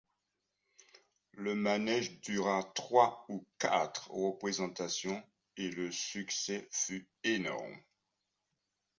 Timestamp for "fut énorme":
6.71-7.77